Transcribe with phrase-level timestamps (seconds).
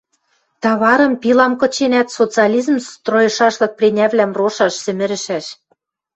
[0.63, 5.45] Таварым, пилам кыченӓт, социализм стройышашлык пренявлӓм рошаш, сӹмӹрӹшӓш...